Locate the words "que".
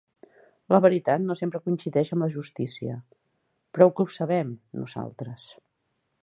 3.99-4.07